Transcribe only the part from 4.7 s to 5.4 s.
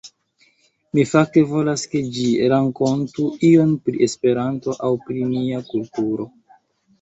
aŭ pri